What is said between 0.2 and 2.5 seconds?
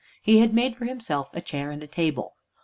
He had made for himself a chair and a table.